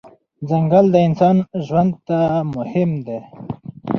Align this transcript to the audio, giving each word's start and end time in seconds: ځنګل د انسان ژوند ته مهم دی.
ځنګل 0.49 0.85
د 0.91 0.95
انسان 1.07 1.37
ژوند 1.67 1.93
ته 2.07 2.19
مهم 2.55 2.91
دی. 3.05 3.19